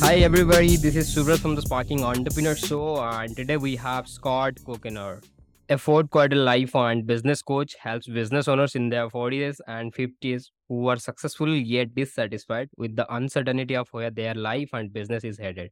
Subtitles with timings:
[0.00, 4.54] Hi everybody, this is Subrat from the Sparking Entrepreneur Show, and today we have Scott
[4.64, 5.22] Couchenour,
[5.68, 10.46] a fourth quarter life and business coach, helps business owners in their 40s and 50s
[10.68, 15.38] who are successful yet dissatisfied with the uncertainty of where their life and business is
[15.38, 15.70] headed.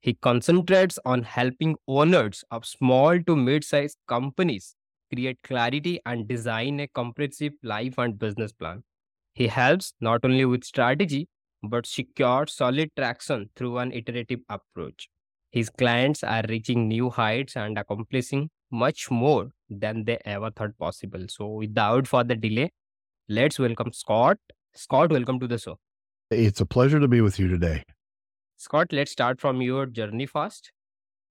[0.00, 4.74] He concentrates on helping owners of small to mid-sized companies
[5.12, 8.84] create clarity and design a comprehensive life and business plan.
[9.34, 11.28] He helps not only with strategy
[11.62, 15.08] but secure solid traction through an iterative approach.
[15.50, 21.24] His clients are reaching new heights and accomplishing much more than they ever thought possible.
[21.28, 22.70] So, without further delay,
[23.28, 24.38] let's welcome Scott.
[24.74, 25.78] Scott, welcome to the show.
[26.30, 27.84] It's a pleasure to be with you today.
[28.56, 30.72] Scott, let's start from your journey first.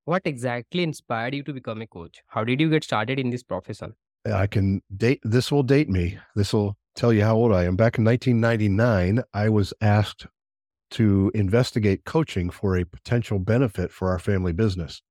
[0.04, 2.22] What exactly inspired you to become a coach?
[2.28, 3.94] How did you get started in this profession?
[4.24, 6.18] I can date, this will date me.
[6.34, 7.76] This will tell you how old I am.
[7.76, 10.26] Back in 1999, I was asked
[10.92, 15.02] to investigate coaching for a potential benefit for our family business.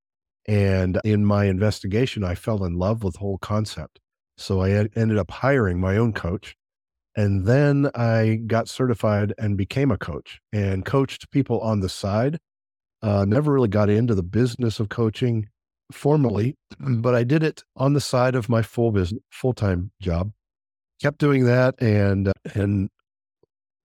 [0.47, 3.99] And in my investigation, I fell in love with the whole concept.
[4.37, 6.55] So I ended up hiring my own coach.
[7.15, 12.39] And then I got certified and became a coach and coached people on the side.
[13.01, 15.47] Uh, never really got into the business of coaching
[15.91, 20.31] formally, but I did it on the side of my full business, full time job.
[21.01, 22.89] Kept doing that, and uh, and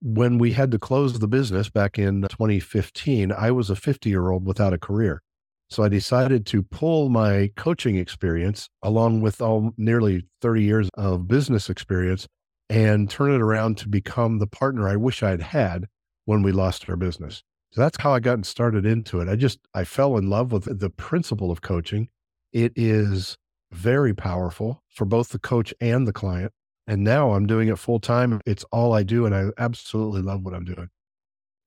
[0.03, 4.31] when we had to close the business back in 2015, I was a 50 year
[4.31, 5.23] old without a career.
[5.69, 11.29] So I decided to pull my coaching experience along with all nearly 30 years of
[11.29, 12.27] business experience
[12.69, 15.87] and turn it around to become the partner I wish I'd had
[16.25, 17.43] when we lost our business.
[17.73, 19.29] So that's how I got started into it.
[19.29, 22.09] I just I fell in love with the principle of coaching.
[22.53, 23.37] It is
[23.71, 26.53] very powerful for both the coach and the client.
[26.91, 28.41] And now I'm doing it full time.
[28.45, 30.89] It's all I do and I absolutely love what I'm doing.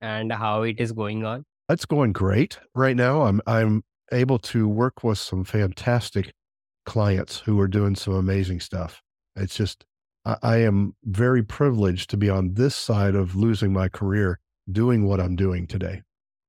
[0.02, 1.46] And how it is going on?
[1.70, 3.22] It's going great right now.
[3.22, 6.34] I'm I'm able to work with some fantastic
[6.86, 9.02] clients who are doing some amazing stuff.
[9.38, 9.86] It's just
[10.26, 15.06] I, I am very privileged to be on this side of losing my career doing
[15.06, 16.02] what I'm doing today.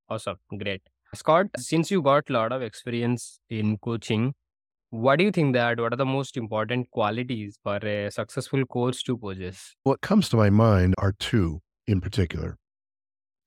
[0.09, 0.35] Awesome.
[0.61, 0.81] Great.
[1.13, 4.33] Scott, since you got a lot of experience in coaching,
[4.89, 9.03] what do you think that what are the most important qualities for a successful coach
[9.05, 9.75] to possess?
[9.83, 12.57] What comes to my mind are two in particular.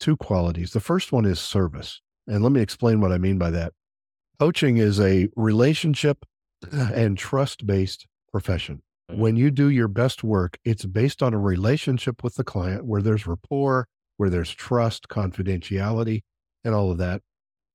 [0.00, 0.72] Two qualities.
[0.72, 2.00] The first one is service.
[2.26, 3.72] And let me explain what I mean by that.
[4.38, 6.24] Coaching is a relationship
[6.72, 8.82] and trust based profession.
[9.10, 9.20] Mm-hmm.
[9.20, 13.02] When you do your best work, it's based on a relationship with the client where
[13.02, 16.20] there's rapport, where there's trust, confidentiality,
[16.64, 17.22] and all of that.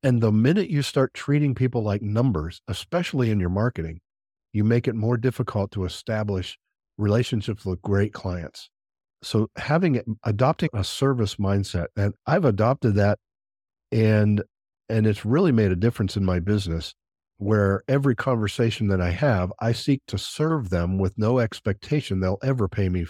[0.03, 4.01] And the minute you start treating people like numbers, especially in your marketing,
[4.51, 6.57] you make it more difficult to establish
[6.97, 8.69] relationships with great clients.
[9.23, 13.19] So having adopting a service mindset, and I've adopted that
[13.91, 14.43] and
[14.89, 16.93] and it's really made a difference in my business
[17.37, 22.39] where every conversation that I have, I seek to serve them with no expectation they'll
[22.43, 23.05] ever pay me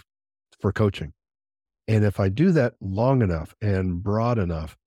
[0.62, 1.14] for coaching.
[1.88, 4.78] And if I do that long enough and broad enough,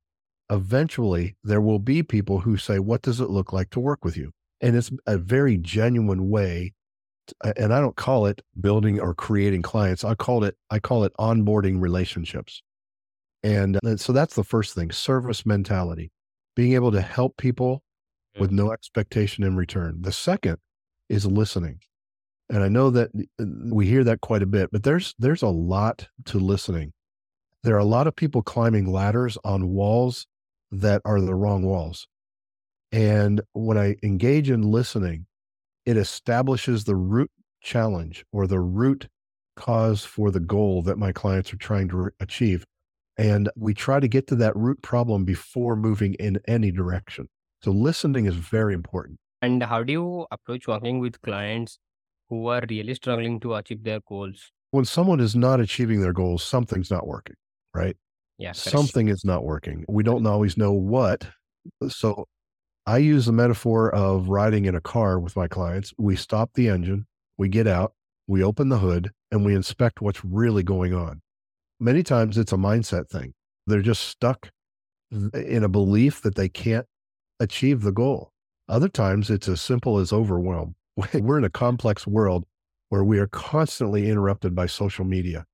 [0.51, 4.17] eventually there will be people who say, What does it look like to work with
[4.17, 4.33] you?
[4.61, 6.75] And it's a very genuine way.
[7.27, 10.05] t- And I don't call it building or creating clients.
[10.05, 12.63] I call it, I call it onboarding relationships.
[13.43, 16.11] And uh, so that's the first thing service mentality,
[16.55, 17.83] being able to help people
[18.39, 19.99] with no expectation in return.
[20.03, 20.59] The second
[21.09, 21.81] is listening.
[22.49, 25.49] And I know that uh, we hear that quite a bit, but there's there's a
[25.49, 26.93] lot to listening.
[27.63, 30.27] There are a lot of people climbing ladders on walls
[30.71, 32.07] that are the wrong walls.
[32.93, 35.27] And when I engage in listening,
[35.85, 37.31] it establishes the root
[37.63, 39.09] challenge or the root
[39.57, 42.65] cause for the goal that my clients are trying to achieve.
[43.17, 47.29] And we try to get to that root problem before moving in any direction.
[47.63, 49.19] So listening is very important.
[49.43, 51.79] And how do you approach working with clients
[52.29, 54.53] who are really struggling to achieve their goals?
[54.71, 57.37] When someone is not achieving their goals, something's not working,
[57.75, 57.97] right?
[58.39, 58.53] Yeah.
[58.53, 59.85] Something is not working.
[59.89, 61.27] We don't always know what.
[61.83, 62.27] Uh, so
[62.87, 65.93] I use the metaphor of riding in a car with my clients.
[65.99, 67.07] We stop the engine,
[67.39, 67.95] we get out,
[68.27, 71.23] we open the hood, and we inspect what's really going on.
[71.81, 73.35] Many times it's a mindset thing.
[73.67, 74.51] They're just stuck
[75.11, 76.87] in a belief that they can't
[77.41, 78.33] achieve the goal.
[78.69, 80.75] Other times it's as simple as overwhelm.
[81.15, 82.45] We're in a complex world
[82.89, 85.45] where we are constantly interrupted by social media.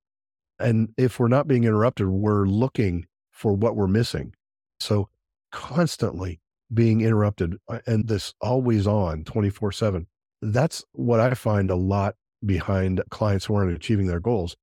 [0.59, 4.33] And if we're not being interrupted, we're looking for what we're missing.
[4.79, 5.09] So
[5.51, 6.39] constantly
[6.73, 10.07] being interrupted uh, and this always on 24 7.
[10.41, 12.15] That's what I find a lot
[12.45, 14.55] behind clients who aren't achieving their goals.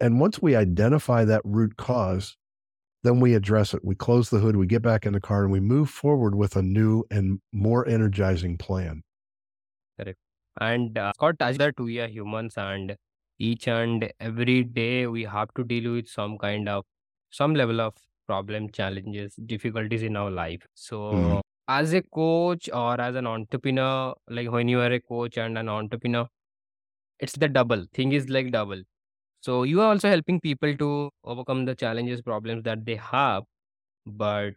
[0.00, 2.36] And once we identify that root cause,
[3.02, 3.84] then we address it.
[3.84, 6.56] We close the hood, we get back in the car, and we move forward with
[6.56, 9.02] a new and more energizing plan.
[9.98, 10.18] Correct.
[10.60, 12.96] And uh, Scott, as that we are humans, and
[13.48, 16.84] each and every day we have to deal with some kind of
[17.30, 17.94] some level of
[18.26, 20.66] problem, challenges, difficulties in our life.
[20.74, 21.40] So, mm-hmm.
[21.68, 25.68] as a coach or as an entrepreneur, like when you are a coach and an
[25.68, 26.26] entrepreneur,
[27.18, 28.82] it's the double thing is like double.
[29.40, 33.44] So you are also helping people to overcome the challenges, problems that they have.
[34.06, 34.54] But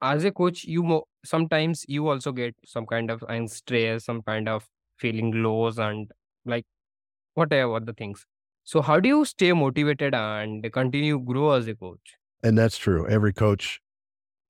[0.00, 4.48] as a coach, you mo- sometimes you also get some kind of stress, some kind
[4.48, 4.66] of
[4.98, 6.10] feeling lows and
[6.44, 6.64] like
[7.34, 8.26] whatever the things.
[8.64, 12.16] So how do you stay motivated and continue grow as a coach?
[12.42, 13.06] And that's true.
[13.08, 13.80] Every coach,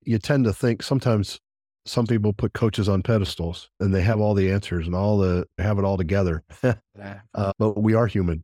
[0.03, 1.39] you tend to think sometimes
[1.85, 5.45] some people put coaches on pedestals and they have all the answers and all the
[5.57, 6.43] have it all together.
[7.35, 8.43] Uh, but we are human.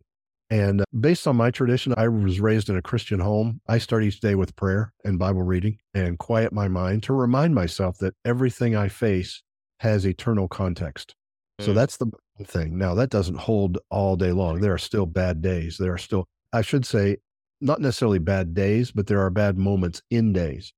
[0.50, 3.62] And uh, based on my tradition, I was raised in a Christian home.
[3.68, 7.54] I start each day with prayer and Bible reading and quiet my mind to remind
[7.54, 9.44] myself that everything I face
[9.82, 11.14] has eternal context.
[11.60, 11.76] So Mm.
[11.76, 12.08] that's the
[12.46, 12.78] thing.
[12.78, 14.62] Now, that doesn't hold all day long.
[14.62, 15.78] There are still bad days.
[15.78, 17.18] There are still, I should say,
[17.62, 20.72] not necessarily bad days, but there are bad moments in days.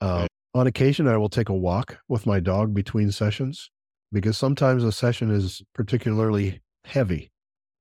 [0.00, 3.70] Uh, on occasion, I will take a walk with my dog between sessions
[4.12, 7.30] because sometimes a session is particularly heavy.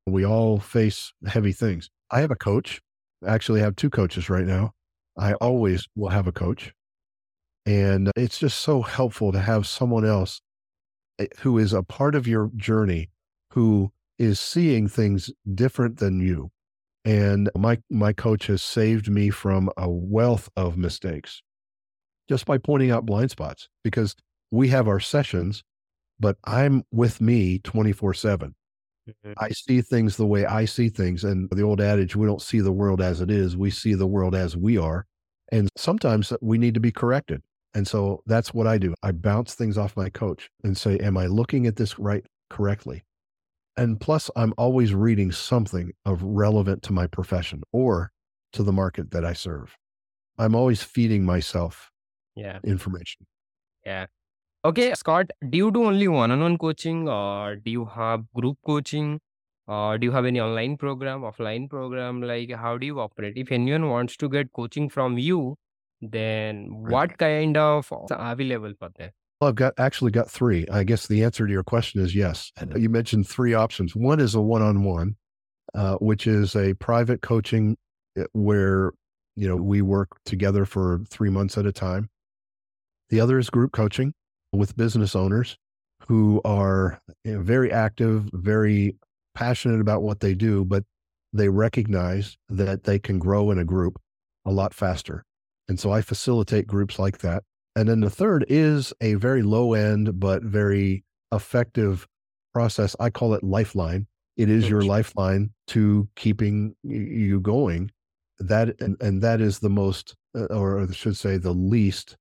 [0.05, 1.89] We all face heavy things.
[2.11, 2.81] I have a coach.
[3.25, 4.71] I actually, have two coaches right now.
[5.17, 6.73] I always will have a coach.
[7.65, 10.39] And it's just so helpful to have someone else
[11.39, 13.09] who is a part of your journey
[13.51, 16.51] who is seeing things different than you.
[17.05, 21.41] And my my coach has saved me from a wealth of mistakes
[22.29, 24.15] just by pointing out blind spots because
[24.51, 25.63] we have our sessions,
[26.19, 28.55] but I'm with me 24/7.
[29.07, 29.35] Mhm.
[29.37, 31.23] I see things the way I see things.
[31.23, 34.07] And the old adage, we don't see the world as it is, we see the
[34.07, 35.05] world as we are.
[35.51, 37.43] And sometimes we need to be corrected.
[37.75, 38.95] And so that's what I do.
[39.03, 43.03] I bounce things off my coach and say, Am I looking at this right correctly?
[43.77, 48.11] And plus, I'm always reading something of relevant to my profession or
[48.53, 49.75] to the market that I serve.
[50.37, 51.91] I'm always feeding myself
[52.35, 52.59] Yeah.
[52.63, 53.27] information.
[53.85, 54.07] Yeah.
[54.63, 59.19] Okay, Scott, do you do only one-on-one coaching or do you have group coaching?
[59.67, 62.21] Or do you have any online program, offline program?
[62.21, 63.33] Like, how do you operate?
[63.35, 65.57] If anyone wants to get coaching from you,
[66.01, 69.11] then what kind of are available for them?
[69.39, 70.65] Well, I've got actually got three.
[70.71, 72.51] I guess the answer to your question is yes.
[72.75, 73.95] You mentioned three options.
[73.95, 75.15] One is a one-on-one,
[75.73, 77.77] uh, which is a private coaching
[78.17, 78.91] uh, where
[79.35, 82.09] you know we work together for three months at a time.
[83.09, 84.13] The other is group coaching
[84.53, 85.57] with business owners
[86.07, 88.95] who are you know, very active, very
[89.33, 90.83] passionate about what they do, but
[91.33, 93.99] they recognize that they can grow in a group
[94.45, 95.25] a lot faster.
[95.67, 97.43] And so I facilitate groups like that.
[97.75, 101.03] And then the third is a very low end, but very
[101.33, 102.07] effective
[102.53, 102.95] process.
[102.99, 104.07] I call it Lifeline.
[104.37, 107.91] It is your lifeline to keeping you going.
[108.39, 112.17] That and, and that is the most, uh, or I should say, the least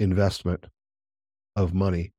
[0.00, 0.66] investment
[1.54, 2.12] of money.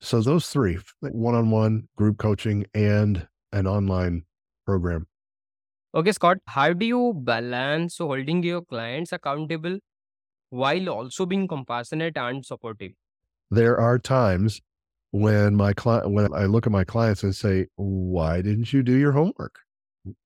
[0.00, 4.24] So those three: one-on-one, group coaching, and an online
[4.66, 5.06] program.
[5.94, 9.78] Okay, Scott, how do you balance holding your clients accountable
[10.50, 12.92] while also being compassionate and supportive?
[13.50, 14.60] There are times
[15.12, 18.96] when my client, when I look at my clients and say, "Why didn't you do
[18.96, 19.60] your homework?"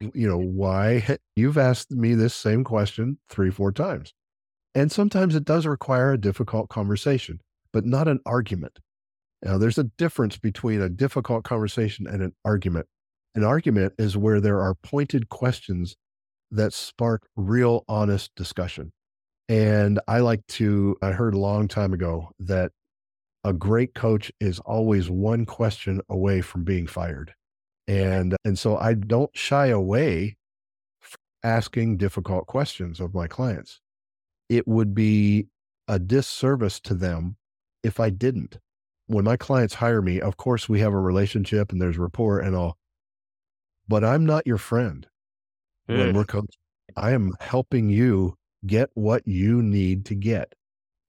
[0.01, 4.13] you know, why you've asked me this same question three, four times.
[4.75, 7.41] And sometimes it does require a difficult conversation,
[7.73, 8.79] but not an argument.
[9.43, 12.87] Now, there's a difference between a difficult conversation and an argument.
[13.35, 15.97] An argument is where there are pointed questions
[16.51, 18.93] that spark real, honest discussion.
[19.49, 22.73] And I like to, I heard a long time ago that
[23.45, 27.35] a great coach is always one question away from being fired.
[27.87, 30.37] And and so I don't shy away
[31.01, 33.81] from asking difficult questions of my clients.
[34.49, 35.49] It would be
[35.89, 37.37] a disservice to them
[37.83, 38.59] if I didn't.
[39.07, 42.57] When my clients hire me, of course we have a relationship and there's rapport and
[42.57, 42.79] all.
[43.89, 45.07] But I'm not your friend
[45.87, 46.15] when Mm.
[46.15, 46.61] we're coaching.
[46.97, 48.37] I am helping you
[48.67, 50.55] get what you need to get.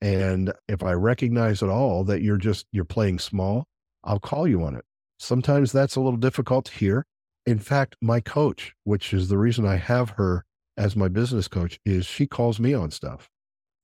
[0.01, 3.65] And if I recognize at all that you're just you're playing small,
[4.03, 4.85] I'll call you on it.
[5.17, 7.05] Sometimes that's a little difficult to hear.
[7.45, 10.45] In fact, my coach, which is the reason I have her
[10.77, 13.29] as my business coach, is she calls me on stuff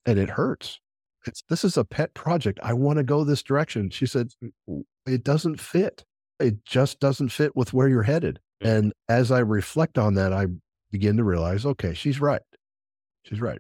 [0.06, 0.80] and it hurts.
[1.26, 2.60] It's this is a pet project.
[2.64, 3.90] I want to go this direction.
[3.92, 4.32] She said,
[5.06, 6.04] it doesn't fit.
[6.40, 8.40] It just doesn't fit with where you're headed.
[8.64, 8.78] Mm.
[8.78, 10.48] And as I reflect on that, I
[10.92, 12.42] begin to realize, okay, she's right.
[13.24, 13.60] She's right.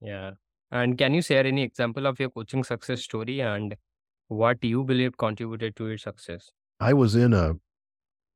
[0.00, 0.32] Yeah.
[0.70, 3.76] And can you share any example of your coaching success story and
[4.28, 6.50] what you believe contributed to your success?
[6.80, 7.54] I was in a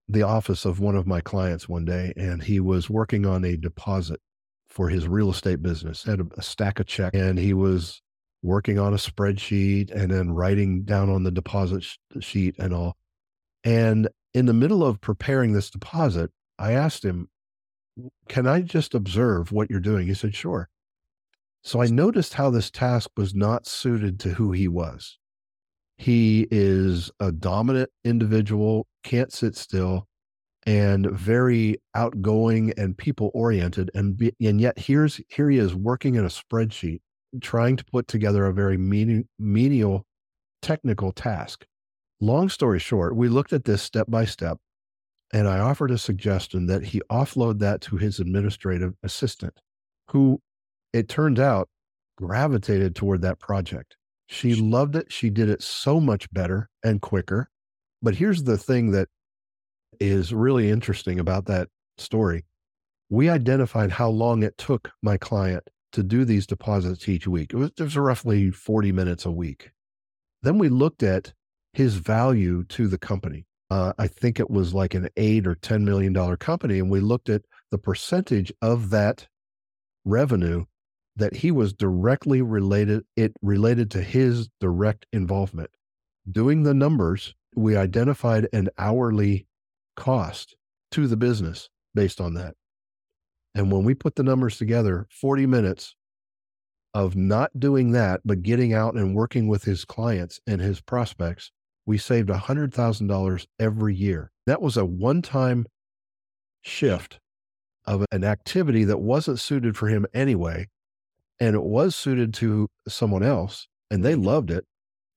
[0.09, 3.57] the office of one of my clients one day, and he was working on a
[3.57, 4.21] deposit
[4.69, 6.05] for his real estate business.
[6.05, 8.03] Had a, a stack of checks, and he was
[8.43, 12.97] working on a spreadsheet and then writing down on the deposit sh- sheet and all.
[13.63, 17.29] And in the middle of preparing this deposit, I asked him,
[18.29, 20.69] "Can I just observe what you're doing?" He said, "Sure."
[21.63, 25.19] So I noticed how this task was not suited to who he was.
[25.99, 30.09] He is a dominant individual, can't sit still,
[30.65, 33.91] and very outgoing and people oriented.
[33.95, 37.01] And and yet here's here he is working in a spreadsheet,
[37.43, 40.07] trying to put together a very meni- menial
[40.63, 41.67] technical task.
[42.21, 44.59] Long story short, we looked at this step by step,
[45.33, 49.61] and I offered a suggestion that he offload that to his administrative assistant,
[50.09, 50.41] who
[50.93, 51.69] it turned out
[52.17, 53.97] gravitated toward that project.
[54.27, 55.13] She loved it.
[55.13, 57.49] She did it so much better and quicker.
[58.03, 59.09] But here's the thing that
[59.99, 61.69] is really interesting about that
[61.99, 62.45] story.
[63.09, 67.53] We identified how long it took my client to do these deposits each week.
[67.53, 69.73] It was, it was roughly 40 minutes a week.
[70.43, 71.33] Then we looked at
[71.73, 73.47] his value to the company.
[73.71, 76.81] Uh, I think it was like an eight or $10 million company.
[76.81, 79.29] And we looked at the percentage of that
[80.05, 80.65] revenue
[81.17, 85.71] that he was directly related, it related to his direct involvement.
[86.31, 89.47] Doing the numbers, we identified an hourly
[89.97, 90.57] cost
[90.93, 92.55] to the business based on that.
[93.55, 95.95] And when we put the numbers together, 40 minutes
[96.95, 101.51] of not doing that, but getting out and working with his clients and his prospects,
[101.91, 104.31] we saved $100,000 every year.
[104.47, 105.67] That was a one time
[106.63, 107.19] shift
[107.85, 110.69] of an activity that wasn't suited for him anyway.
[111.41, 114.67] And it was suited to someone else, and they loved it.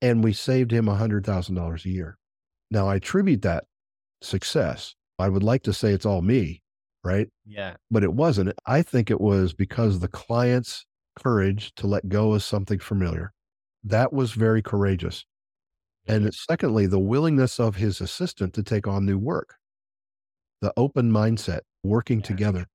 [0.02, 2.18] And we saved him $100,000 a year.
[2.72, 3.66] Now, I attribute that
[4.24, 4.96] success.
[5.20, 6.64] I would like to say it's all me,
[7.04, 7.28] right?
[7.46, 7.76] Yeah.
[7.92, 8.52] But it wasn't.
[8.66, 10.88] I think it was because the client's
[11.22, 13.32] courage to let go of something familiar.
[13.84, 15.24] That was very courageous.
[16.08, 19.56] And secondly, the willingness of his assistant to take on new work,
[20.62, 22.68] the open mindset, working together.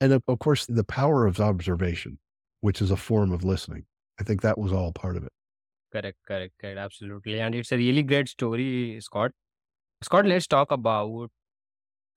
[0.00, 2.18] And of, of course, the power of observation,
[2.60, 3.84] which is a form of listening.
[4.18, 5.32] I think that was all part of it.
[5.92, 6.78] Correct, correct, correct.
[6.78, 7.40] Absolutely.
[7.40, 9.32] And it's a really great story, Scott.
[10.02, 11.30] Scott, let's talk about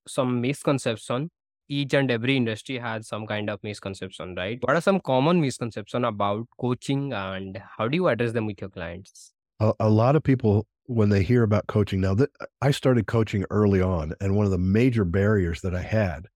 [0.07, 1.29] some misconception.
[1.69, 4.59] Each and every industry has some kind of misconception, right?
[4.61, 8.69] What are some common misconception about coaching and how do you address them with your
[8.69, 9.32] clients?
[9.59, 12.29] A, a lot of people, when they hear about coaching, now that
[12.61, 16.27] I started coaching early on, and one of the major barriers that I had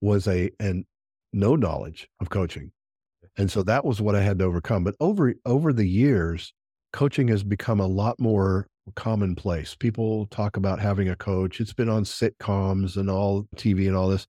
[0.00, 0.84] was a and
[1.32, 2.72] no knowledge of coaching.
[3.36, 4.84] And so that was what I had to overcome.
[4.84, 6.52] But over over the years,
[6.92, 9.74] coaching has become a lot more commonplace.
[9.74, 11.60] People talk about having a coach.
[11.60, 14.26] It's been on sitcoms and all TV and all this.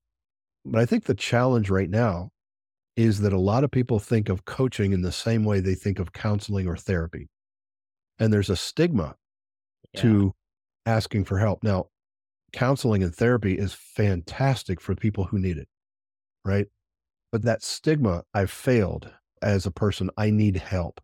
[0.64, 2.30] But I think the challenge right now
[2.96, 5.98] is that a lot of people think of coaching in the same way they think
[5.98, 7.28] of counseling or therapy.
[8.20, 9.16] And there's a stigma
[9.94, 10.02] Yeah.
[10.02, 10.34] to
[10.86, 11.64] asking for help.
[11.64, 11.88] Now,
[12.52, 15.68] counseling and therapy is fantastic for people who need it,
[16.44, 16.68] right?
[17.32, 19.12] But that stigma, I've failed
[19.42, 20.10] as a person.
[20.16, 21.00] I need help.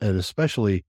[0.00, 0.84] And especially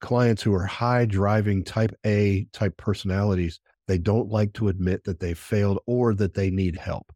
[0.00, 5.20] clients who are high driving type A type personalities, they don't like to admit that
[5.20, 7.12] they failed or that they need help.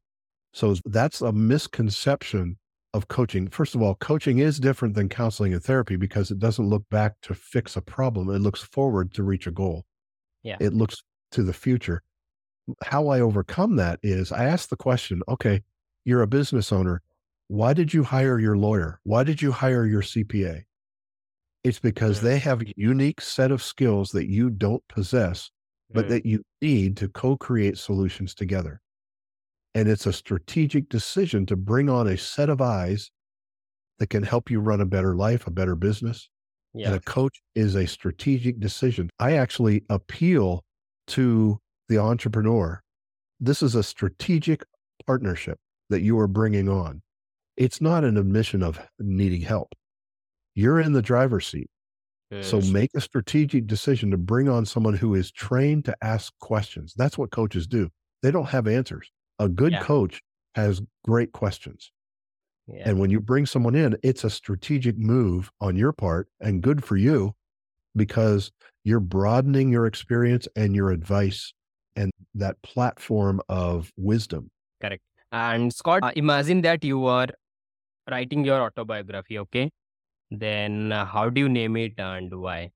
[0.52, 2.58] So that's a misconception
[2.94, 3.48] of coaching.
[3.48, 7.14] First of all, coaching is different than counseling and therapy because it doesn't look back
[7.22, 9.86] to fix a problem, it looks forward to reach a goal.
[10.42, 10.58] Yeah.
[10.60, 12.02] It looks to the future.
[12.84, 15.62] How I overcome that is I ask the question okay,
[16.04, 17.02] you're a business owner.
[17.48, 19.00] Why did you hire your lawyer?
[19.04, 20.64] Why did you hire your CPA?
[21.64, 22.22] It's because Mm.
[22.22, 25.50] they have a unique set of skills that you don't possess,
[25.92, 26.08] but Mm.
[26.08, 28.81] that you need to co create solutions together.
[29.74, 33.10] And it's a strategic decision to bring on a set of eyes
[33.98, 36.28] that can help you run a better life, a better business.
[36.84, 39.10] And a coach is a strategic decision.
[39.18, 40.64] I actually appeal
[41.08, 42.82] to the entrepreneur.
[43.40, 44.64] This is a strategic
[45.06, 45.58] partnership
[45.90, 47.02] that you are bringing on.
[47.56, 49.74] It's not an admission of needing help.
[50.54, 51.68] You're in the driver's seat.
[52.40, 56.94] So make a strategic decision to bring on someone who is trained to ask questions.
[56.96, 57.90] That's what coaches do.
[58.22, 59.10] They don't have answers.
[59.38, 59.82] A good Yeah.
[59.82, 60.22] coach
[60.54, 61.90] has great questions.
[62.68, 62.88] Yeah.
[62.88, 66.84] And when you bring someone in, it's a strategic move on your part and good
[66.84, 67.34] for you
[67.96, 68.52] because
[68.84, 71.52] you're broadening your experience and your advice
[71.96, 74.50] and that platform of wisdom.
[74.80, 75.02] Correct.
[75.32, 77.28] And Scott, uh, imagine that you are
[78.10, 79.70] writing your autobiography, okay?
[80.30, 82.70] Then uh, how do you name it and why?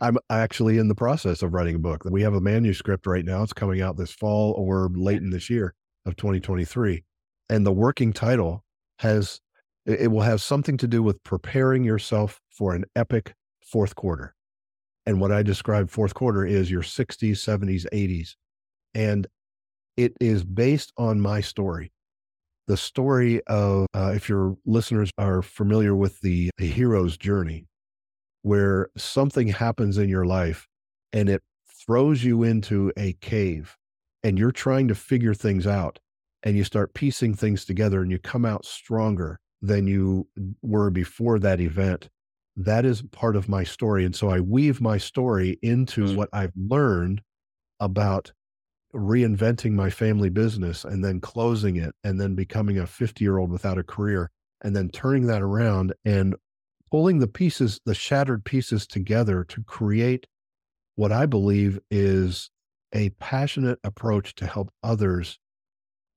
[0.00, 2.04] I'm actually in the process of writing a book.
[2.04, 3.42] We have a manuscript right now.
[3.42, 5.74] It's coming out this fall or late in this year
[6.06, 7.04] of 2023.
[7.48, 8.64] And the working title
[9.00, 9.40] has,
[9.86, 14.34] it will have something to do with preparing yourself for an epic fourth quarter.
[15.06, 18.34] And what I describe fourth quarter is your 60s, 70s, 80s.
[18.94, 19.26] And
[19.96, 21.92] it is based on my story.
[22.66, 27.66] The story of, uh, if your listeners are familiar with the, the hero's journey,
[28.42, 30.66] where something happens in your life
[31.12, 31.42] and it
[31.84, 33.76] throws you into a cave
[34.22, 35.98] and you're trying to figure things out
[36.42, 40.26] and you start piecing things together and you come out stronger than you
[40.62, 42.08] were before that event.
[42.56, 44.04] That is part of my story.
[44.04, 46.16] And so I weave my story into Mm.
[46.16, 47.22] what I've learned
[47.78, 48.32] about
[48.94, 53.50] reinventing my family business and then closing it and then becoming a 50 year old
[53.50, 54.30] without a career
[54.62, 56.34] and then turning that around and
[56.90, 60.26] pulling the pieces, the shattered pieces together to create
[60.96, 62.50] what I believe is
[62.92, 65.38] a passionate approach to help others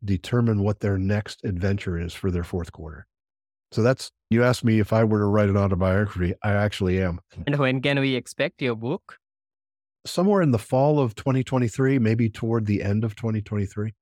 [0.04, 3.08] determine what their next adventure is for their fourth quarter.
[3.72, 6.34] So that's, you asked me if I were to write an autobiography.
[6.44, 7.20] I actually am.
[7.48, 9.18] And when can we expect your book?
[10.06, 13.94] Somewhere in the fall of 2023, maybe toward the end of 2023.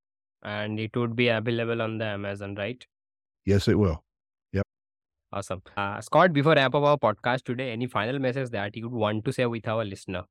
[0.43, 2.83] And it would be available on the Amazon, right?
[3.45, 4.03] Yes, it will.
[4.51, 4.65] Yep.
[5.31, 5.61] Awesome.
[5.77, 9.25] Uh, Scott, before wrap up our podcast today, any final message that you would want
[9.25, 10.23] to say with our listener?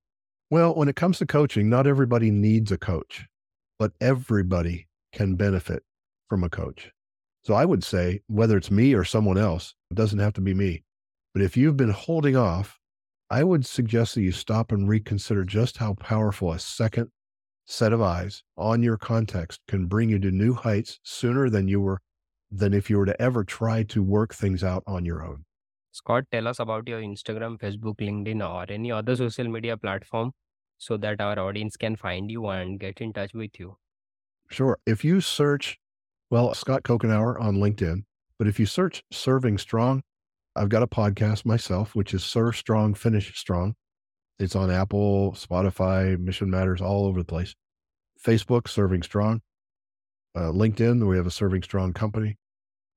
[0.51, 3.27] Well, when it comes to coaching, not everybody needs a coach,
[3.79, 5.85] but everybody can benefit
[6.29, 6.91] from a coach.
[7.45, 10.53] So I would say, whether it's me or someone else, it doesn't have to be
[10.53, 10.83] me.
[11.33, 12.81] But if you've been holding off,
[13.31, 17.11] I would suggest that you stop and reconsider just how powerful a second
[17.65, 21.81] set of eyes on your context can bring you to new heights sooner than you
[21.81, 22.01] were
[22.51, 25.45] than if you were to ever try to work things out on your own.
[25.93, 30.33] Scott, tell us about your Instagram, Facebook, LinkedIn, or any other social media platform
[30.81, 33.77] so that our audience can find you and get in touch with you.
[34.51, 34.79] Sure.
[34.87, 35.79] If you search,
[36.31, 38.05] well, Scott Couchenour on LinkedIn,
[38.39, 40.03] but if you search Serving Strong,
[40.57, 43.75] I've got a podcast myself, which is Serve Strong, Finish Strong.
[44.39, 47.55] It's on Apple, Spotify, Mission Matters, all over the place.
[48.19, 49.43] Facebook, Serving Strong.
[50.35, 52.39] Uh, LinkedIn, we have a Serving Strong company.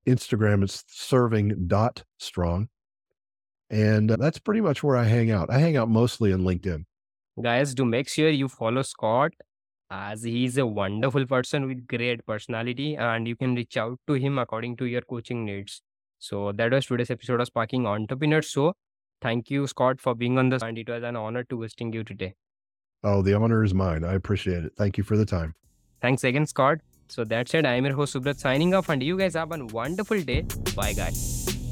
[0.07, 2.69] Instagram, it's serving dot strong.
[3.69, 5.49] And uh, that's pretty much where I hang out.
[5.49, 6.85] I hang out mostly in LinkedIn.
[7.41, 9.33] Guys, do make sure you follow Scott
[9.89, 14.13] as he is a wonderful person with great personality and you can reach out to
[14.13, 15.81] him according to your coaching needs.
[16.19, 18.73] So that was today's episode of Sparking Entrepreneurs So
[19.21, 22.03] Thank you, Scott, for being on this and it was an honor to hosting you
[22.03, 22.35] today.
[23.03, 24.03] Oh, the honor is mine.
[24.03, 24.73] I appreciate it.
[24.77, 25.55] Thank you for the time.
[26.01, 26.79] Thanks again, Scott.
[27.07, 27.65] So that's it.
[27.65, 30.45] I'm your host Subrat signing off and you guys have a wonderful day.
[30.75, 31.62] Bye guys.